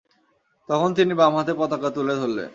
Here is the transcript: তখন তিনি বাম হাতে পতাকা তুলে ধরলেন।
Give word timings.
তখন 0.69 0.89
তিনি 0.93 1.13
বাম 1.13 1.33
হাতে 1.35 1.53
পতাকা 1.53 1.89
তুলে 1.95 2.13
ধরলেন। 2.15 2.49